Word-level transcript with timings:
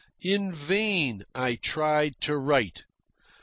In 0.23 0.51
vain 0.51 1.21
I 1.35 1.53
tried 1.53 2.19
to 2.21 2.35
write. 2.35 2.85